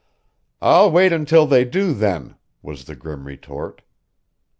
[0.63, 3.83] "I'll wait until they do, then," was the grim retort.